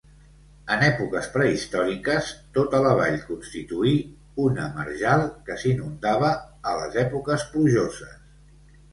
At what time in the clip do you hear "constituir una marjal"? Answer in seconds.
3.27-5.25